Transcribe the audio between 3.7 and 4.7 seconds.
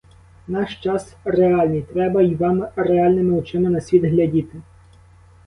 світ глядіти.